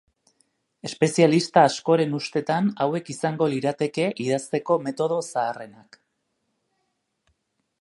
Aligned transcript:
Espezialista 0.87 1.65
askoren 1.71 2.15
ustetan 2.19 2.71
hauek 2.85 3.11
izango 3.15 3.49
lirateke 3.53 4.07
idazteko 4.25 4.79
metodo 4.87 5.21
zaharrenak. 5.27 6.01